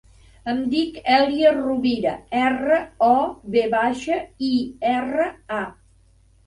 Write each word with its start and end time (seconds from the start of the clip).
Em 0.53 0.61
dic 0.69 0.95
Èlia 1.15 1.51
Rovira: 1.57 2.13
erra, 2.47 2.81
o, 3.11 3.13
ve 3.57 3.67
baixa, 3.77 4.21
i, 4.53 4.55
erra, 4.99 5.33
a. 5.63 5.67